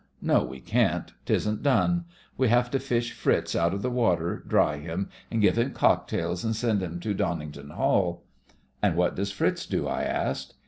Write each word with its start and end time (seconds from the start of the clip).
"No, 0.19 0.43
we 0.43 0.59
can't. 0.59 1.13
'Tisn't 1.27 1.61
done. 1.61 2.05
We 2.35 2.47
have 2.49 2.71
to 2.71 2.79
fish 2.79 3.11
Fritz 3.13 3.55
out 3.55 3.71
of 3.71 3.83
the 3.83 3.91
water, 3.91 4.43
dry 4.47 4.77
him, 4.77 5.09
and 5.29 5.43
give 5.43 5.59
him 5.59 5.73
cocktails, 5.73 6.43
and 6.43 6.55
send 6.55 6.81
him 6.81 6.99
to 7.01 7.13
Donnington 7.13 7.69
Hall." 7.69 8.23
"And 8.81 8.95
what 8.95 9.15
does 9.15 9.31
Fritz 9.31 9.67
do?" 9.67 9.87
I 9.87 10.01
asked. 10.01 10.55